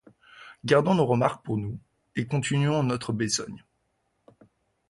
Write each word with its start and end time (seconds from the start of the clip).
Gardons 0.65 0.95
nos 0.95 1.05
remarques 1.05 1.43
pour 1.45 1.59
nous 1.59 1.77
et 2.15 2.25
continuons 2.25 2.81
notre 2.81 3.13
besogne 3.13 3.63